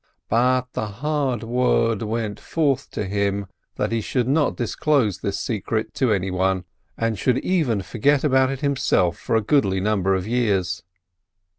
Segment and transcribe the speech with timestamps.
[0.29, 5.93] But the hard word went forth to him that he should not disclose this secret
[5.93, 6.63] decree to anyone,
[6.97, 10.81] and should even forget it himself for a goodly number of years.